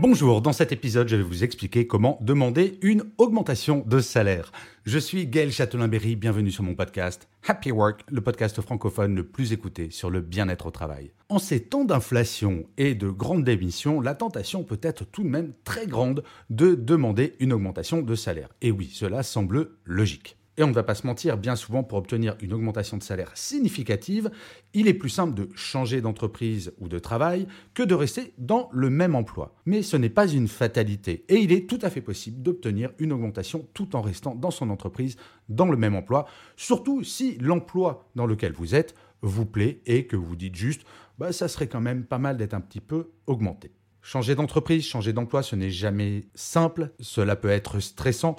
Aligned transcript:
Bonjour, 0.00 0.40
dans 0.42 0.52
cet 0.52 0.70
épisode, 0.70 1.08
je 1.08 1.16
vais 1.16 1.24
vous 1.24 1.42
expliquer 1.42 1.88
comment 1.88 2.18
demander 2.20 2.78
une 2.82 3.02
augmentation 3.18 3.82
de 3.84 3.98
salaire. 3.98 4.52
Je 4.84 4.96
suis 4.96 5.26
Gaël 5.26 5.50
Châtelain-Berry, 5.50 6.14
bienvenue 6.14 6.52
sur 6.52 6.62
mon 6.62 6.76
podcast 6.76 7.28
Happy 7.48 7.72
Work, 7.72 8.04
le 8.08 8.20
podcast 8.20 8.60
francophone 8.60 9.16
le 9.16 9.26
plus 9.26 9.52
écouté 9.52 9.90
sur 9.90 10.08
le 10.08 10.20
bien-être 10.20 10.66
au 10.66 10.70
travail. 10.70 11.10
En 11.28 11.40
ces 11.40 11.64
temps 11.64 11.84
d'inflation 11.84 12.62
et 12.76 12.94
de 12.94 13.10
grande 13.10 13.42
démission, 13.42 14.00
la 14.00 14.14
tentation 14.14 14.62
peut 14.62 14.78
être 14.82 15.04
tout 15.04 15.24
de 15.24 15.28
même 15.28 15.52
très 15.64 15.88
grande 15.88 16.22
de 16.48 16.76
demander 16.76 17.34
une 17.40 17.52
augmentation 17.52 18.00
de 18.00 18.14
salaire. 18.14 18.50
Et 18.62 18.70
oui, 18.70 18.88
cela 18.94 19.24
semble 19.24 19.70
logique. 19.84 20.36
Et 20.58 20.64
on 20.64 20.68
ne 20.68 20.72
va 20.72 20.82
pas 20.82 20.96
se 20.96 21.06
mentir, 21.06 21.38
bien 21.38 21.54
souvent, 21.54 21.84
pour 21.84 21.98
obtenir 21.98 22.36
une 22.40 22.52
augmentation 22.52 22.96
de 22.96 23.02
salaire 23.04 23.30
significative, 23.36 24.28
il 24.74 24.88
est 24.88 24.94
plus 24.94 25.08
simple 25.08 25.32
de 25.32 25.48
changer 25.54 26.00
d'entreprise 26.00 26.72
ou 26.80 26.88
de 26.88 26.98
travail 26.98 27.46
que 27.74 27.84
de 27.84 27.94
rester 27.94 28.34
dans 28.38 28.68
le 28.72 28.90
même 28.90 29.14
emploi. 29.14 29.54
Mais 29.66 29.82
ce 29.82 29.96
n'est 29.96 30.10
pas 30.10 30.26
une 30.26 30.48
fatalité 30.48 31.24
et 31.28 31.36
il 31.36 31.52
est 31.52 31.70
tout 31.70 31.78
à 31.82 31.90
fait 31.90 32.00
possible 32.00 32.42
d'obtenir 32.42 32.90
une 32.98 33.12
augmentation 33.12 33.68
tout 33.72 33.94
en 33.94 34.02
restant 34.02 34.34
dans 34.34 34.50
son 34.50 34.68
entreprise, 34.70 35.16
dans 35.48 35.66
le 35.70 35.76
même 35.76 35.94
emploi, 35.94 36.26
surtout 36.56 37.04
si 37.04 37.38
l'emploi 37.38 38.10
dans 38.16 38.26
lequel 38.26 38.52
vous 38.52 38.74
êtes 38.74 38.96
vous 39.22 39.46
plaît 39.46 39.80
et 39.86 40.06
que 40.06 40.16
vous 40.16 40.34
dites 40.34 40.56
juste, 40.56 40.82
bah, 41.18 41.32
ça 41.32 41.46
serait 41.46 41.68
quand 41.68 41.80
même 41.80 42.04
pas 42.04 42.18
mal 42.18 42.36
d'être 42.36 42.54
un 42.54 42.60
petit 42.60 42.80
peu 42.80 43.12
augmenté. 43.26 43.70
Changer 44.02 44.34
d'entreprise, 44.34 44.84
changer 44.84 45.12
d'emploi, 45.12 45.42
ce 45.42 45.54
n'est 45.54 45.70
jamais 45.70 46.24
simple, 46.34 46.90
cela 46.98 47.36
peut 47.36 47.50
être 47.50 47.78
stressant. 47.78 48.36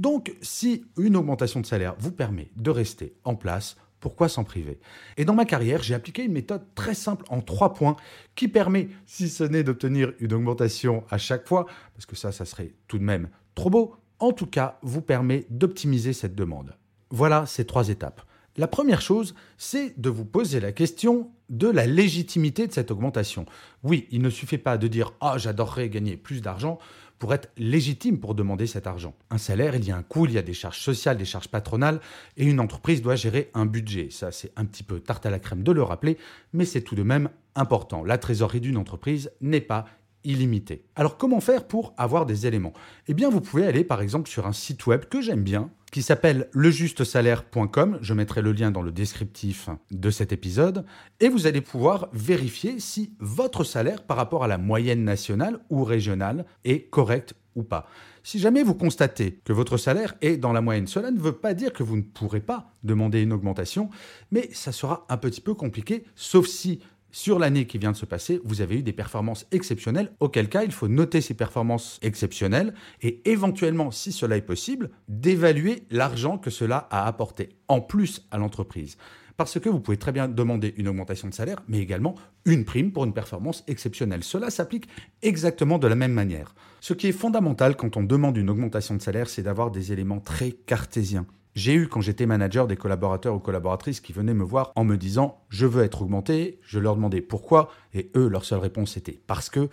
Donc, 0.00 0.34
si 0.40 0.86
une 0.96 1.14
augmentation 1.14 1.60
de 1.60 1.66
salaire 1.66 1.94
vous 1.98 2.10
permet 2.10 2.50
de 2.56 2.70
rester 2.70 3.12
en 3.24 3.34
place, 3.34 3.76
pourquoi 4.00 4.30
s'en 4.30 4.44
priver? 4.44 4.80
Et 5.18 5.26
dans 5.26 5.34
ma 5.34 5.44
carrière, 5.44 5.82
j'ai 5.82 5.92
appliqué 5.92 6.24
une 6.24 6.32
méthode 6.32 6.62
très 6.74 6.94
simple 6.94 7.26
en 7.28 7.42
trois 7.42 7.74
points 7.74 7.96
qui 8.34 8.48
permet, 8.48 8.88
si 9.04 9.28
ce 9.28 9.44
n'est 9.44 9.62
d'obtenir 9.62 10.14
une 10.18 10.32
augmentation 10.32 11.04
à 11.10 11.18
chaque 11.18 11.46
fois, 11.46 11.66
parce 11.92 12.06
que 12.06 12.16
ça, 12.16 12.32
ça 12.32 12.46
serait 12.46 12.72
tout 12.88 12.96
de 12.96 13.04
même 13.04 13.28
trop 13.54 13.68
beau, 13.68 13.94
en 14.20 14.32
tout 14.32 14.46
cas, 14.46 14.78
vous 14.80 15.02
permet 15.02 15.44
d'optimiser 15.50 16.14
cette 16.14 16.34
demande. 16.34 16.74
Voilà 17.10 17.44
ces 17.44 17.66
trois 17.66 17.90
étapes. 17.90 18.22
La 18.56 18.68
première 18.68 19.02
chose, 19.02 19.34
c'est 19.58 20.00
de 20.00 20.08
vous 20.08 20.24
poser 20.24 20.60
la 20.60 20.72
question 20.72 21.30
de 21.50 21.68
la 21.68 21.84
légitimité 21.84 22.66
de 22.66 22.72
cette 22.72 22.90
augmentation. 22.90 23.44
Oui, 23.82 24.08
il 24.10 24.22
ne 24.22 24.30
suffit 24.30 24.58
pas 24.58 24.78
de 24.78 24.88
dire⁇ 24.88 25.08
Ah, 25.20 25.36
j'adorerais 25.36 25.90
gagner 25.90 26.16
plus 26.16 26.40
d'argent⁇ 26.40 26.78
pour 27.20 27.34
être 27.34 27.50
légitime 27.56 28.18
pour 28.18 28.34
demander 28.34 28.66
cet 28.66 28.88
argent. 28.88 29.14
Un 29.30 29.38
salaire, 29.38 29.76
il 29.76 29.84
y 29.84 29.92
a 29.92 29.96
un 29.96 30.02
coût, 30.02 30.24
il 30.24 30.32
y 30.32 30.38
a 30.38 30.42
des 30.42 30.54
charges 30.54 30.80
sociales, 30.80 31.18
des 31.18 31.26
charges 31.26 31.48
patronales, 31.48 32.00
et 32.36 32.44
une 32.44 32.58
entreprise 32.58 33.02
doit 33.02 33.14
gérer 33.14 33.50
un 33.54 33.66
budget. 33.66 34.08
Ça, 34.10 34.32
c'est 34.32 34.50
un 34.56 34.64
petit 34.64 34.82
peu 34.82 34.98
tarte 34.98 35.26
à 35.26 35.30
la 35.30 35.38
crème 35.38 35.62
de 35.62 35.70
le 35.70 35.82
rappeler, 35.82 36.16
mais 36.54 36.64
c'est 36.64 36.80
tout 36.80 36.96
de 36.96 37.02
même 37.02 37.28
important. 37.54 38.02
La 38.04 38.16
trésorerie 38.16 38.60
d'une 38.60 38.78
entreprise 38.78 39.30
n'est 39.42 39.60
pas 39.60 39.84
illimitée. 40.24 40.84
Alors 40.96 41.18
comment 41.18 41.40
faire 41.40 41.66
pour 41.66 41.94
avoir 41.96 42.26
des 42.26 42.46
éléments? 42.46 42.72
Eh 43.06 43.14
bien 43.14 43.30
vous 43.30 43.40
pouvez 43.40 43.66
aller 43.66 43.84
par 43.84 44.02
exemple 44.02 44.28
sur 44.28 44.46
un 44.46 44.52
site 44.52 44.86
web 44.86 45.04
que 45.06 45.22
j'aime 45.22 45.42
bien, 45.42 45.70
qui 45.90 46.02
s'appelle 46.02 46.48
lejustesalaire.com. 46.52 47.98
Je 48.00 48.14
mettrai 48.14 48.42
le 48.42 48.52
lien 48.52 48.70
dans 48.70 48.82
le 48.82 48.92
descriptif 48.92 49.68
de 49.90 50.10
cet 50.10 50.32
épisode. 50.32 50.84
Et 51.20 51.28
vous 51.28 51.46
allez 51.46 51.60
pouvoir 51.60 52.08
vérifier 52.12 52.80
si 52.80 53.14
votre 53.18 53.64
salaire 53.64 54.02
par 54.02 54.16
rapport 54.16 54.44
à 54.44 54.48
la 54.48 54.58
moyenne 54.58 55.04
nationale 55.04 55.58
ou 55.70 55.84
régionale 55.84 56.44
est 56.64 56.88
correct 56.90 57.34
ou 57.56 57.62
pas. 57.62 57.88
Si 58.22 58.38
jamais 58.38 58.62
vous 58.62 58.74
constatez 58.74 59.40
que 59.44 59.52
votre 59.52 59.76
salaire 59.76 60.14
est 60.20 60.36
dans 60.36 60.52
la 60.52 60.60
moyenne, 60.60 60.86
cela 60.86 61.10
ne 61.10 61.18
veut 61.18 61.32
pas 61.32 61.54
dire 61.54 61.72
que 61.72 61.82
vous 61.82 61.96
ne 61.96 62.02
pourrez 62.02 62.40
pas 62.40 62.72
demander 62.82 63.22
une 63.22 63.32
augmentation, 63.32 63.90
mais 64.30 64.48
ça 64.52 64.72
sera 64.72 65.06
un 65.08 65.16
petit 65.16 65.40
peu 65.40 65.54
compliqué, 65.54 66.04
sauf 66.14 66.46
si 66.46 66.80
sur 67.12 67.38
l'année 67.38 67.66
qui 67.66 67.78
vient 67.78 67.92
de 67.92 67.96
se 67.96 68.06
passer, 68.06 68.40
vous 68.44 68.60
avez 68.60 68.78
eu 68.78 68.82
des 68.82 68.92
performances 68.92 69.46
exceptionnelles, 69.52 70.12
auquel 70.20 70.48
cas 70.48 70.64
il 70.64 70.72
faut 70.72 70.88
noter 70.88 71.20
ces 71.20 71.34
performances 71.34 71.98
exceptionnelles 72.02 72.74
et 73.02 73.20
éventuellement, 73.28 73.90
si 73.90 74.12
cela 74.12 74.36
est 74.36 74.42
possible, 74.42 74.90
d'évaluer 75.08 75.84
l'argent 75.90 76.38
que 76.38 76.50
cela 76.50 76.88
a 76.90 77.06
apporté 77.06 77.50
en 77.68 77.80
plus 77.80 78.26
à 78.30 78.38
l'entreprise. 78.38 78.96
Parce 79.36 79.58
que 79.58 79.70
vous 79.70 79.80
pouvez 79.80 79.96
très 79.96 80.12
bien 80.12 80.28
demander 80.28 80.74
une 80.76 80.86
augmentation 80.86 81.26
de 81.26 81.32
salaire, 81.32 81.62
mais 81.66 81.78
également 81.78 82.14
une 82.44 82.66
prime 82.66 82.92
pour 82.92 83.04
une 83.04 83.14
performance 83.14 83.64
exceptionnelle. 83.68 84.22
Cela 84.22 84.50
s'applique 84.50 84.86
exactement 85.22 85.78
de 85.78 85.86
la 85.86 85.94
même 85.94 86.12
manière. 86.12 86.54
Ce 86.80 86.92
qui 86.92 87.06
est 87.06 87.12
fondamental 87.12 87.74
quand 87.74 87.96
on 87.96 88.02
demande 88.02 88.36
une 88.36 88.50
augmentation 88.50 88.94
de 88.94 89.00
salaire, 89.00 89.30
c'est 89.30 89.42
d'avoir 89.42 89.70
des 89.70 89.92
éléments 89.92 90.20
très 90.20 90.52
cartésiens. 90.52 91.26
J'ai 91.60 91.74
eu, 91.74 91.88
quand 91.88 92.00
j'étais 92.00 92.24
manager, 92.24 92.66
des 92.66 92.76
collaborateurs 92.76 93.34
ou 93.34 93.38
collaboratrices 93.38 94.00
qui 94.00 94.14
venaient 94.14 94.32
me 94.32 94.44
voir 94.44 94.72
en 94.76 94.84
me 94.84 94.96
disant 94.96 95.42
Je 95.50 95.66
veux 95.66 95.84
être 95.84 96.00
augmenté. 96.00 96.58
Je 96.62 96.78
leur 96.78 96.96
demandais 96.96 97.20
pourquoi. 97.20 97.70
Et 97.92 98.10
eux, 98.16 98.28
leur 98.28 98.46
seule 98.46 98.60
réponse 98.60 98.96
était 98.96 99.20
Parce 99.26 99.50
que 99.50 99.68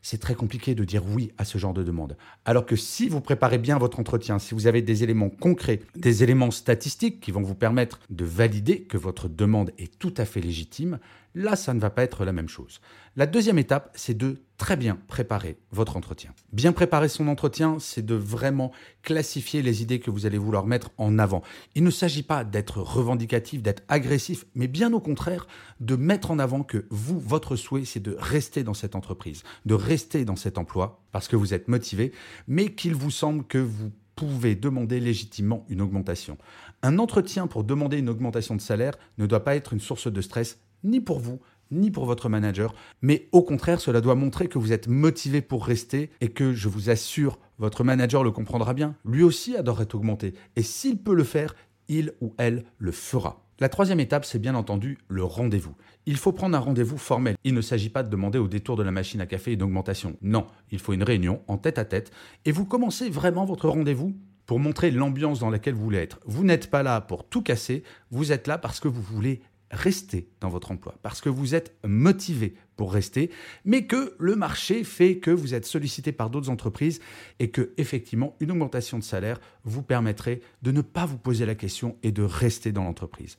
c'est 0.00 0.16
très 0.16 0.34
compliqué 0.34 0.74
de 0.74 0.82
dire 0.82 1.02
oui 1.06 1.32
à 1.36 1.44
ce 1.44 1.58
genre 1.58 1.74
de 1.74 1.82
demande. 1.82 2.16
Alors 2.46 2.64
que 2.64 2.74
si 2.74 3.10
vous 3.10 3.20
préparez 3.20 3.58
bien 3.58 3.76
votre 3.76 4.00
entretien, 4.00 4.38
si 4.38 4.54
vous 4.54 4.66
avez 4.66 4.80
des 4.80 5.02
éléments 5.02 5.28
concrets, 5.28 5.80
des 5.94 6.22
éléments 6.22 6.50
statistiques 6.50 7.20
qui 7.20 7.32
vont 7.32 7.42
vous 7.42 7.54
permettre 7.54 8.00
de 8.08 8.24
valider 8.24 8.84
que 8.84 8.96
votre 8.96 9.28
demande 9.28 9.72
est 9.76 9.98
tout 9.98 10.14
à 10.16 10.24
fait 10.24 10.40
légitime, 10.40 11.00
là, 11.34 11.56
ça 11.56 11.74
ne 11.74 11.80
va 11.80 11.90
pas 11.90 12.02
être 12.02 12.24
la 12.24 12.32
même 12.32 12.48
chose. 12.48 12.80
La 13.16 13.26
deuxième 13.26 13.58
étape, 13.58 13.90
c'est 13.94 14.16
de 14.16 14.42
très 14.56 14.76
bien 14.76 14.98
préparer 15.08 15.58
votre 15.72 15.96
entretien. 15.96 16.32
Bien 16.52 16.72
préparer 16.72 17.08
son 17.08 17.28
entretien, 17.28 17.78
c'est 17.80 18.04
de 18.04 18.14
vraiment 18.14 18.72
classifier 19.02 19.62
les 19.62 19.82
idées 19.82 20.00
que 20.00 20.10
vous 20.10 20.26
allez 20.26 20.38
vouloir 20.38 20.66
mettre 20.66 20.90
en 20.96 21.18
avant. 21.18 21.42
Il 21.74 21.82
ne 21.82 21.90
s'agit 21.90 22.22
pas 22.22 22.44
d'être 22.44 22.78
revendicatif, 22.80 23.62
d'être 23.62 23.82
agressif, 23.88 24.46
mais 24.54 24.68
bien 24.68 24.92
au 24.92 25.00
contraire, 25.00 25.46
de 25.80 25.96
mettre 25.96 26.30
en 26.30 26.38
avant 26.38 26.62
que 26.62 26.86
vous, 26.90 27.18
votre 27.18 27.56
souhait, 27.56 27.84
c'est 27.84 28.00
de 28.00 28.16
rester 28.18 28.62
dans 28.62 28.74
cette 28.74 28.94
entreprise, 28.94 29.42
de 29.66 29.74
rester 29.74 30.24
dans 30.24 30.36
cet 30.36 30.58
emploi, 30.58 31.02
parce 31.12 31.28
que 31.28 31.36
vous 31.36 31.54
êtes 31.54 31.68
motivé, 31.68 32.12
mais 32.46 32.74
qu'il 32.74 32.94
vous 32.94 33.10
semble 33.10 33.44
que 33.44 33.58
vous 33.58 33.90
pouvez 34.16 34.54
demander 34.54 35.00
légitimement 35.00 35.64
une 35.68 35.80
augmentation. 35.80 36.38
Un 36.82 36.98
entretien 36.98 37.46
pour 37.46 37.64
demander 37.64 37.98
une 37.98 38.08
augmentation 38.08 38.54
de 38.54 38.60
salaire 38.60 38.94
ne 39.18 39.26
doit 39.26 39.42
pas 39.42 39.56
être 39.56 39.72
une 39.72 39.80
source 39.80 40.10
de 40.10 40.20
stress 40.20 40.58
ni 40.84 41.00
pour 41.00 41.18
vous, 41.18 41.40
ni 41.70 41.90
pour 41.90 42.06
votre 42.06 42.28
manager, 42.28 42.74
mais 43.02 43.28
au 43.32 43.42
contraire, 43.42 43.80
cela 43.80 44.00
doit 44.00 44.14
montrer 44.14 44.48
que 44.48 44.58
vous 44.58 44.72
êtes 44.72 44.86
motivé 44.86 45.40
pour 45.40 45.66
rester 45.66 46.10
et 46.20 46.28
que, 46.28 46.52
je 46.52 46.68
vous 46.68 46.90
assure, 46.90 47.38
votre 47.58 47.84
manager 47.84 48.22
le 48.22 48.30
comprendra 48.30 48.74
bien. 48.74 48.94
Lui 49.04 49.22
aussi 49.22 49.56
adore 49.56 49.82
être 49.82 49.94
augmenté, 49.94 50.34
et 50.56 50.62
s'il 50.62 50.98
peut 50.98 51.14
le 51.14 51.24
faire, 51.24 51.54
il 51.88 52.12
ou 52.20 52.34
elle 52.38 52.64
le 52.78 52.92
fera. 52.92 53.44
La 53.60 53.68
troisième 53.68 54.00
étape, 54.00 54.24
c'est 54.24 54.40
bien 54.40 54.56
entendu 54.56 54.98
le 55.08 55.22
rendez-vous. 55.22 55.76
Il 56.06 56.16
faut 56.16 56.32
prendre 56.32 56.56
un 56.56 56.60
rendez-vous 56.60 56.98
formel. 56.98 57.36
Il 57.44 57.54
ne 57.54 57.60
s'agit 57.60 57.88
pas 57.88 58.02
de 58.02 58.10
demander 58.10 58.38
au 58.38 58.48
détour 58.48 58.74
de 58.76 58.82
la 58.82 58.90
machine 58.90 59.20
à 59.20 59.26
café 59.26 59.52
une 59.52 59.62
augmentation. 59.62 60.16
Non, 60.22 60.46
il 60.72 60.80
faut 60.80 60.92
une 60.92 61.04
réunion 61.04 61.40
en 61.46 61.56
tête 61.56 61.78
à 61.78 61.84
tête 61.84 62.10
et 62.44 62.52
vous 62.52 62.64
commencez 62.64 63.08
vraiment 63.08 63.44
votre 63.44 63.68
rendez-vous 63.68 64.12
pour 64.46 64.58
montrer 64.58 64.90
l'ambiance 64.90 65.38
dans 65.38 65.50
laquelle 65.50 65.74
vous 65.74 65.84
voulez 65.84 65.98
être. 65.98 66.18
Vous 66.26 66.42
n'êtes 66.42 66.68
pas 66.68 66.82
là 66.82 67.00
pour 67.00 67.28
tout 67.28 67.42
casser, 67.42 67.84
vous 68.10 68.32
êtes 68.32 68.48
là 68.48 68.58
parce 68.58 68.80
que 68.80 68.88
vous 68.88 69.00
voulez 69.00 69.40
rester 69.74 70.28
dans 70.40 70.48
votre 70.48 70.70
emploi, 70.70 70.94
parce 71.02 71.20
que 71.20 71.28
vous 71.28 71.54
êtes 71.54 71.76
motivé 71.84 72.54
pour 72.76 72.92
rester, 72.92 73.30
mais 73.64 73.86
que 73.86 74.14
le 74.18 74.36
marché 74.36 74.84
fait 74.84 75.18
que 75.18 75.30
vous 75.30 75.54
êtes 75.54 75.66
sollicité 75.66 76.12
par 76.12 76.30
d'autres 76.30 76.50
entreprises 76.50 77.00
et 77.38 77.50
que 77.50 77.72
effectivement 77.76 78.36
une 78.40 78.50
augmentation 78.50 78.98
de 78.98 79.04
salaire 79.04 79.40
vous 79.64 79.82
permettrait 79.82 80.40
de 80.62 80.72
ne 80.72 80.80
pas 80.80 81.06
vous 81.06 81.18
poser 81.18 81.46
la 81.46 81.54
question 81.54 81.96
et 82.02 82.12
de 82.12 82.22
rester 82.22 82.72
dans 82.72 82.84
l'entreprise. 82.84 83.36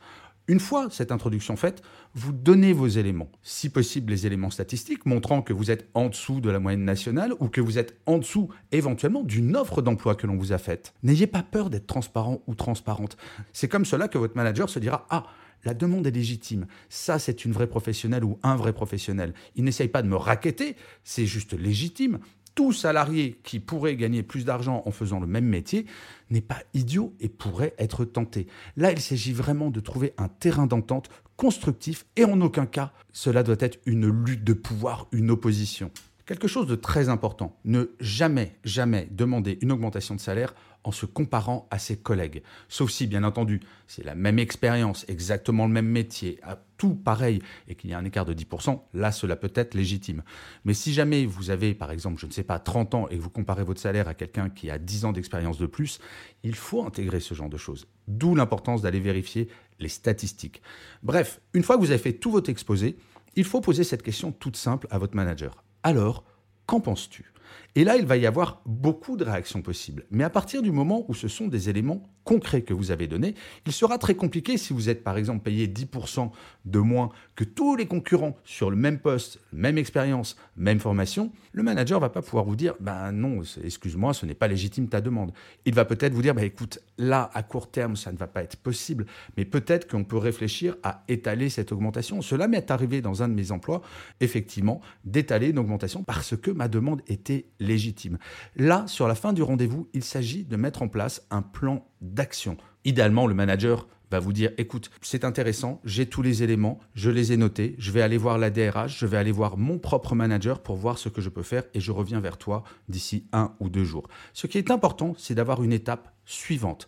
Une 0.48 0.60
fois 0.60 0.90
cette 0.92 1.12
introduction 1.12 1.56
faite, 1.56 1.82
vous 2.14 2.32
donnez 2.32 2.72
vos 2.72 2.88
éléments, 2.88 3.32
si 3.42 3.70
possible 3.70 4.12
les 4.12 4.28
éléments 4.28 4.52
statistiques 4.52 5.08
montrant 5.08 5.42
que 5.42 5.54
vous 5.54 5.72
êtes 5.72 5.90
en 5.96 6.08
dessous 6.08 6.40
de 6.40 6.52
la 6.52 6.60
moyenne 6.60 6.86
nationale 6.86 7.34
ou 7.40 7.48
que 7.48 7.62
vous 7.62 7.80
êtes 7.80 8.00
en 8.06 8.20
dessous 8.20 8.50
éventuellement 8.72 9.24
d'une 9.24 9.56
offre 9.56 9.82
d'emploi 9.82 10.14
que 10.14 10.28
l'on 10.28 10.38
vous 10.38 10.54
a 10.54 10.60
faite. 10.60 10.94
N'ayez 11.02 11.26
pas 11.26 11.42
peur 11.42 11.72
d'être 11.72 11.88
transparent 11.88 12.44
ou 12.46 12.54
transparente. 12.54 13.18
C'est 13.54 13.68
comme 13.68 13.86
cela 13.86 14.08
que 14.08 14.20
votre 14.20 14.36
manager 14.36 14.70
se 14.70 14.78
dira 14.78 15.08
Ah, 15.10 15.26
la 15.66 15.74
demande 15.74 16.08
est 16.08 16.12
légitime. 16.12 16.68
Ça, 16.90 17.20
c'est 17.20 17.44
une 17.44 17.52
vraie 17.52 17.68
professionnelle 17.68 18.24
ou 18.24 18.40
un 18.44 18.56
vrai 18.56 18.72
professionnel. 18.72 19.34
Il 19.56 19.64
n'essaye 19.64 19.88
pas 19.88 20.02
de 20.02 20.08
me 20.08 20.16
raqueter, 20.16 20.76
c'est 21.04 21.26
juste 21.26 21.54
légitime. 21.54 22.20
Tout 22.54 22.72
salarié 22.72 23.38
qui 23.44 23.60
pourrait 23.60 23.98
gagner 23.98 24.24
plus 24.24 24.46
d'argent 24.46 24.82
en 24.86 24.92
faisant 24.92 25.20
le 25.20 25.28
même 25.28 25.46
métier 25.46 25.86
n'est 26.30 26.40
pas 26.40 26.60
idiot 26.74 27.14
et 27.20 27.28
pourrait 27.28 27.74
être 27.78 28.06
tenté. 28.06 28.48
Là, 28.78 28.94
il 28.94 29.02
s'agit 29.02 29.34
vraiment 29.34 29.72
de 29.72 29.82
trouver 29.82 30.14
un 30.18 30.30
terrain 30.30 30.66
d'entente 30.66 31.10
constructif 31.36 32.06
et 32.16 32.24
en 32.24 32.40
aucun 32.40 32.66
cas 32.66 32.94
cela 33.12 33.44
doit 33.44 33.58
être 33.60 33.80
une 33.86 34.08
lutte 34.08 34.46
de 34.46 34.54
pouvoir, 34.54 35.08
une 35.12 35.32
opposition. 35.32 35.92
Quelque 36.26 36.48
chose 36.48 36.66
de 36.66 36.76
très 36.76 37.10
important, 37.10 37.56
ne 37.66 37.86
jamais, 38.00 38.56
jamais 38.64 39.08
demander 39.12 39.60
une 39.62 39.72
augmentation 39.72 40.16
de 40.16 40.20
salaire 40.20 40.56
en 40.86 40.92
se 40.92 41.08
comparant 41.08 41.68
à 41.72 41.80
ses 41.80 41.98
collègues. 41.98 42.44
Sauf 42.70 42.92
si, 42.92 43.08
bien 43.08 43.24
entendu, 43.24 43.60
c'est 43.88 44.06
la 44.06 44.14
même 44.14 44.38
expérience, 44.38 45.04
exactement 45.08 45.66
le 45.66 45.74
même 45.74 45.88
métier, 45.88 46.40
tout 46.78 46.94
pareil, 46.94 47.42
et 47.68 47.74
qu'il 47.74 47.90
y 47.90 47.94
a 47.94 47.98
un 47.98 48.06
écart 48.06 48.26
de 48.26 48.34
10%, 48.34 48.82
là, 48.94 49.12
cela 49.12 49.36
peut 49.36 49.52
être 49.56 49.74
légitime. 49.74 50.22
Mais 50.64 50.76
si 50.76 50.94
jamais 50.94 51.26
vous 51.26 51.50
avez, 51.50 51.74
par 51.74 51.92
exemple, 51.92 52.22
je 52.22 52.28
ne 52.28 52.32
sais 52.32 52.44
pas, 52.44 52.60
30 52.60 52.94
ans 52.94 53.08
et 53.10 53.18
que 53.18 53.22
vous 53.22 53.32
comparez 53.32 53.64
votre 53.64 53.82
salaire 53.82 54.08
à 54.08 54.14
quelqu'un 54.14 54.50
qui 54.50 54.70
a 54.70 54.78
10 54.78 55.06
ans 55.06 55.12
d'expérience 55.12 55.58
de 55.58 55.66
plus, 55.66 56.00
il 56.44 56.56
faut 56.56 56.86
intégrer 56.86 57.20
ce 57.20 57.34
genre 57.34 57.50
de 57.50 57.58
choses. 57.58 57.88
D'où 58.08 58.36
l'importance 58.36 58.84
d'aller 58.84 59.00
vérifier 59.00 59.50
les 59.80 59.90
statistiques. 59.90 60.62
Bref, 61.02 61.42
une 61.54 61.64
fois 61.64 61.78
que 61.78 61.82
vous 61.82 61.92
avez 61.92 62.00
fait 62.00 62.14
tout 62.14 62.30
votre 62.30 62.52
exposé, 62.52 62.96
il 63.36 63.44
faut 63.44 63.60
poser 63.60 63.84
cette 63.84 64.04
question 64.04 64.32
toute 64.32 64.56
simple 64.56 64.88
à 64.92 65.00
votre 65.00 65.16
manager. 65.16 65.64
Alors, 65.82 66.24
qu'en 66.68 66.80
penses-tu? 66.80 67.32
Et 67.76 67.84
là, 67.84 67.98
il 67.98 68.06
va 68.06 68.18
y 68.18 68.26
avoir 68.26 68.62
beaucoup 68.66 69.18
de 69.18 69.24
réactions 69.24 69.62
possibles. 69.62 70.06
Mais 70.12 70.24
à 70.24 70.30
partir 70.30 70.62
du 70.62 70.72
moment 70.72 71.06
où 71.08 71.14
ce 71.14 71.28
sont 71.28 71.48
des 71.48 71.70
éléments 71.70 72.02
concrets 72.24 72.64
que 72.64 72.74
vous 72.74 72.92
avez 72.92 73.08
donnés, 73.08 73.36
il 73.66 73.72
sera 73.72 73.98
très 73.98 74.16
compliqué 74.16 74.58
si 74.58 74.74
vous 74.74 74.90
êtes 74.90 75.04
par 75.04 75.18
exemple 75.18 75.44
payé 75.44 75.68
10% 75.68 76.32
de 76.66 76.80
moins 76.80 77.10
que 77.36 77.44
tous 77.44 77.76
les 77.76 77.86
concurrents 77.86 78.36
sur 78.44 78.72
le 78.72 78.76
même 78.76 79.00
poste, 79.00 79.40
même 79.54 79.78
expérience, 79.78 80.36
même 80.58 80.80
formation, 80.80 81.32
le 81.52 81.64
manager 81.64 82.00
va 82.00 82.10
pas 82.10 82.22
pouvoir 82.22 82.46
vous 82.46 82.56
dire 82.56 82.74
ben 82.80 83.12
non, 83.12 83.42
excuse-moi, 83.64 84.14
ce 84.14 84.26
n'est 84.26 84.34
pas 84.34 84.48
légitime 84.48 84.88
ta 84.88 85.02
demande. 85.02 85.32
Il 85.66 85.76
va 85.76 85.86
peut-être 85.86 86.14
vous 86.14 86.22
dire 86.22 86.34
ben 86.34 86.44
écoute, 86.44 86.80
là 86.98 87.30
à 87.34 87.44
court 87.44 87.70
terme, 87.70 87.96
ça 87.96 88.12
ne 88.12 88.18
va 88.18 88.28
pas 88.28 88.42
être 88.42 88.58
possible, 88.58 89.06
mais 89.38 89.46
peut-être 89.46 89.88
qu'on 89.88 90.04
peut 90.04 90.18
réfléchir 90.18 90.78
à 90.82 91.04
étaler 91.08 91.50
cette 91.50 91.72
augmentation. 91.72 92.22
Cela 92.22 92.48
m'est 92.48 92.72
arrivé 92.72 93.02
dans 93.02 93.22
un 93.22 93.28
de 93.28 93.34
mes 93.34 93.52
emplois, 93.52 93.82
effectivement, 94.20 94.82
d'étaler 95.04 95.50
une 95.50 95.60
augmentation 95.60 96.04
parce 96.04 96.36
que 96.36 96.52
ma 96.52 96.68
demande 96.68 97.02
était 97.08 97.35
légitime. 97.60 98.18
Là, 98.56 98.86
sur 98.88 99.08
la 99.08 99.16
fin 99.16 99.34
du 99.34 99.44
rendez-vous, 99.44 99.88
il 99.94 100.04
s'agit 100.04 100.44
de 100.44 100.56
mettre 100.56 100.82
en 100.82 100.88
place 100.88 101.26
un 101.32 101.42
plan 101.42 101.88
d'action. 102.02 102.58
Idéalement, 102.84 103.28
le 103.28 103.34
manager 103.34 103.88
va 104.12 104.20
vous 104.20 104.34
dire 104.34 104.52
écoute, 104.58 104.92
c'est 105.02 105.26
intéressant, 105.26 105.82
j'ai 105.84 106.06
tous 106.06 106.22
les 106.22 106.44
éléments, 106.44 106.80
je 106.94 107.10
les 107.10 107.34
ai 107.34 107.38
notés, 107.38 107.76
je 107.78 107.92
vais 107.92 108.02
aller 108.02 108.18
voir 108.18 108.38
la 108.38 108.50
DRH, 108.50 108.98
je 109.00 109.06
vais 109.06 109.18
aller 109.18 109.32
voir 109.32 109.58
mon 109.58 109.80
propre 109.80 110.16
manager 110.16 110.62
pour 110.62 110.76
voir 110.76 110.98
ce 110.98 111.10
que 111.10 111.22
je 111.22 111.30
peux 111.30 111.44
faire 111.44 111.64
et 111.74 111.80
je 111.80 111.92
reviens 111.92 112.20
vers 112.20 112.38
toi 112.38 112.64
d'ici 112.88 113.28
un 113.32 113.54
ou 113.60 113.70
deux 113.70 113.84
jours. 113.84 114.08
Ce 114.34 114.48
qui 114.48 114.58
est 114.58 114.72
important, 114.72 115.16
c'est 115.18 115.36
d'avoir 115.36 115.64
une 115.64 115.74
étape 115.74 116.14
suivante. 116.26 116.88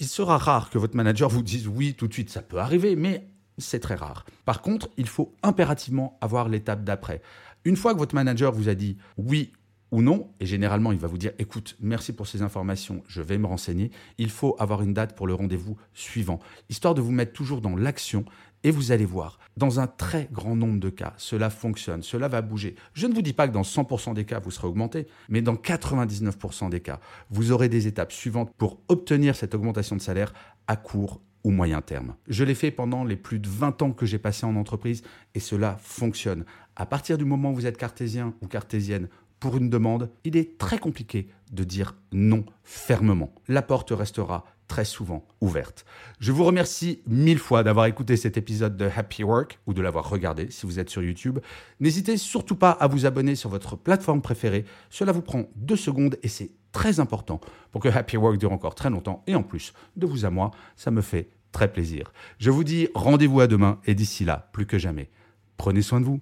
Il 0.00 0.06
sera 0.06 0.38
rare 0.38 0.70
que 0.70 0.78
votre 0.78 0.96
manager 0.96 1.28
vous 1.28 1.42
dise 1.42 1.68
oui 1.68 1.94
tout 1.94 2.08
de 2.08 2.12
suite, 2.12 2.30
ça 2.30 2.42
peut 2.42 2.58
arriver, 2.58 2.96
mais 2.96 3.28
c'est 3.58 3.80
très 3.80 3.94
rare. 3.94 4.26
Par 4.44 4.60
contre, 4.60 4.90
il 4.96 5.08
faut 5.08 5.34
impérativement 5.42 6.18
avoir 6.20 6.48
l'étape 6.48 6.84
d'après. 6.84 7.22
Une 7.64 7.76
fois 7.76 7.94
que 7.94 7.98
votre 7.98 8.14
manager 8.14 8.52
vous 8.52 8.68
a 8.68 8.74
dit 8.74 8.96
oui 9.16 9.52
ou 9.90 10.02
non, 10.02 10.30
et 10.40 10.46
généralement 10.46 10.92
il 10.92 10.98
va 10.98 11.08
vous 11.08 11.18
dire 11.18 11.32
écoute, 11.38 11.76
merci 11.80 12.12
pour 12.12 12.26
ces 12.26 12.42
informations, 12.42 13.02
je 13.06 13.22
vais 13.22 13.38
me 13.38 13.46
renseigner, 13.46 13.90
il 14.18 14.30
faut 14.30 14.56
avoir 14.58 14.82
une 14.82 14.94
date 14.94 15.14
pour 15.14 15.26
le 15.26 15.34
rendez-vous 15.34 15.76
suivant, 15.94 16.40
histoire 16.68 16.94
de 16.94 17.00
vous 17.00 17.12
mettre 17.12 17.32
toujours 17.32 17.60
dans 17.60 17.76
l'action, 17.76 18.24
et 18.64 18.70
vous 18.72 18.90
allez 18.90 19.04
voir, 19.04 19.38
dans 19.56 19.78
un 19.78 19.86
très 19.86 20.28
grand 20.32 20.56
nombre 20.56 20.80
de 20.80 20.90
cas, 20.90 21.14
cela 21.18 21.50
fonctionne, 21.50 22.02
cela 22.02 22.26
va 22.26 22.42
bouger. 22.42 22.74
Je 22.94 23.06
ne 23.06 23.14
vous 23.14 23.22
dis 23.22 23.32
pas 23.32 23.46
que 23.46 23.52
dans 23.52 23.62
100% 23.62 24.14
des 24.14 24.24
cas, 24.24 24.40
vous 24.40 24.50
serez 24.50 24.66
augmenté, 24.66 25.06
mais 25.28 25.40
dans 25.40 25.54
99% 25.54 26.68
des 26.70 26.80
cas, 26.80 26.98
vous 27.30 27.52
aurez 27.52 27.68
des 27.68 27.86
étapes 27.86 28.10
suivantes 28.10 28.52
pour 28.58 28.80
obtenir 28.88 29.36
cette 29.36 29.54
augmentation 29.54 29.94
de 29.94 30.00
salaire 30.00 30.32
à 30.66 30.74
court 30.74 31.20
ou 31.44 31.52
moyen 31.52 31.80
terme. 31.80 32.16
Je 32.26 32.42
l'ai 32.42 32.56
fait 32.56 32.72
pendant 32.72 33.04
les 33.04 33.14
plus 33.14 33.38
de 33.38 33.48
20 33.48 33.82
ans 33.82 33.92
que 33.92 34.04
j'ai 34.04 34.18
passé 34.18 34.44
en 34.46 34.56
entreprise 34.56 35.04
et 35.36 35.40
cela 35.40 35.76
fonctionne. 35.80 36.44
À 36.74 36.86
partir 36.86 37.18
du 37.18 37.24
moment 37.24 37.52
où 37.52 37.54
vous 37.54 37.66
êtes 37.66 37.78
cartésien 37.78 38.34
ou 38.42 38.48
cartésienne, 38.48 39.08
pour 39.40 39.56
une 39.56 39.70
demande, 39.70 40.10
il 40.24 40.36
est 40.36 40.58
très 40.58 40.78
compliqué 40.78 41.28
de 41.52 41.64
dire 41.64 41.94
non 42.12 42.44
fermement. 42.64 43.34
La 43.48 43.62
porte 43.62 43.90
restera 43.90 44.44
très 44.68 44.84
souvent 44.84 45.26
ouverte. 45.40 45.84
Je 46.18 46.32
vous 46.32 46.44
remercie 46.44 47.02
mille 47.06 47.38
fois 47.38 47.62
d'avoir 47.62 47.86
écouté 47.86 48.16
cet 48.16 48.36
épisode 48.36 48.76
de 48.76 48.88
Happy 48.94 49.22
Work 49.22 49.60
ou 49.66 49.74
de 49.74 49.82
l'avoir 49.82 50.08
regardé 50.08 50.50
si 50.50 50.66
vous 50.66 50.78
êtes 50.78 50.90
sur 50.90 51.02
YouTube. 51.02 51.38
N'hésitez 51.80 52.16
surtout 52.16 52.56
pas 52.56 52.70
à 52.70 52.88
vous 52.88 53.06
abonner 53.06 53.34
sur 53.34 53.50
votre 53.50 53.76
plateforme 53.76 54.22
préférée. 54.22 54.64
Cela 54.90 55.12
vous 55.12 55.22
prend 55.22 55.44
deux 55.54 55.76
secondes 55.76 56.16
et 56.22 56.28
c'est 56.28 56.50
très 56.72 57.00
important 57.00 57.40
pour 57.70 57.80
que 57.80 57.88
Happy 57.88 58.16
Work 58.16 58.38
dure 58.38 58.52
encore 58.52 58.74
très 58.74 58.90
longtemps. 58.90 59.22
Et 59.26 59.34
en 59.34 59.42
plus, 59.42 59.72
de 59.96 60.06
vous 60.06 60.24
à 60.24 60.30
moi, 60.30 60.50
ça 60.74 60.90
me 60.90 61.00
fait 61.00 61.30
très 61.52 61.72
plaisir. 61.72 62.12
Je 62.38 62.50
vous 62.50 62.64
dis 62.64 62.88
rendez-vous 62.94 63.40
à 63.40 63.46
demain 63.46 63.80
et 63.86 63.94
d'ici 63.94 64.24
là, 64.24 64.48
plus 64.52 64.66
que 64.66 64.78
jamais, 64.78 65.10
prenez 65.56 65.82
soin 65.82 66.00
de 66.00 66.06
vous. 66.06 66.20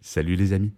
Salut 0.00 0.36
les 0.36 0.52
amis. 0.52 0.72